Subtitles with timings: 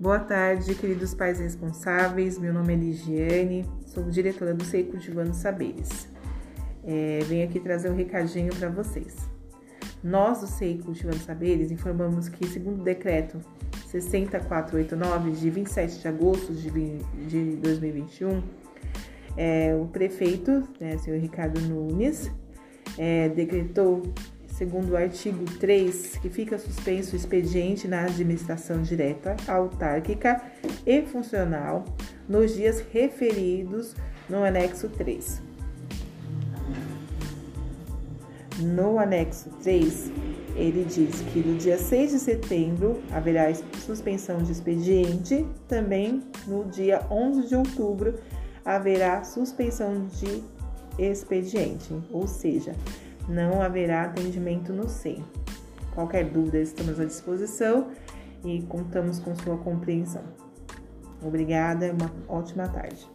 [0.00, 2.38] Boa tarde, queridos pais responsáveis.
[2.38, 6.08] Meu nome é Ligiane, sou diretora do SEI Cultivando Saberes.
[6.82, 9.14] É, venho aqui trazer um recadinho para vocês.
[10.02, 13.42] Nós do SEI Cultivando Saberes informamos que, segundo o decreto
[13.88, 16.70] 60489, de 27 de agosto de,
[17.28, 18.42] de 2021,
[19.36, 22.32] é, o prefeito, né, senhor Ricardo Nunes,
[22.96, 24.02] é, decretou
[24.60, 30.38] segundo o artigo 3, que fica suspenso o expediente na administração direta, autárquica
[30.86, 31.82] e funcional
[32.28, 33.96] nos dias referidos
[34.28, 35.40] no anexo 3.
[38.58, 40.12] No anexo 3,
[40.54, 43.54] ele diz que no dia 6 de setembro haverá
[43.86, 48.14] suspensão de expediente, também no dia 11 de outubro
[48.62, 50.42] haverá suspensão de
[50.98, 52.74] expediente, ou seja,
[53.28, 55.22] não haverá atendimento no SEI.
[55.94, 57.88] Qualquer dúvida, estamos à disposição
[58.44, 60.22] e contamos com sua compreensão.
[61.22, 63.06] Obrigada, uma ótima tarde.